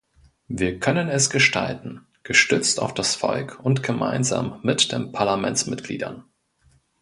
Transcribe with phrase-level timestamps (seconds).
[0.47, 6.25] Wir können es gestalten, gestützt auf das Volk und gemeinsam mit den Parlamentsmitgliedern!